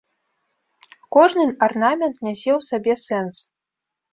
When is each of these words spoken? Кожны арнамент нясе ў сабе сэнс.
Кожны 1.17 1.45
арнамент 1.67 2.15
нясе 2.29 2.51
ў 2.59 2.69
сабе 2.71 2.93
сэнс. 3.07 3.35